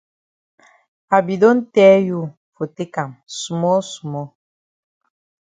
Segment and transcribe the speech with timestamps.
[1.15, 2.21] I be don tell you
[2.55, 3.11] for take am
[3.45, 4.27] small small.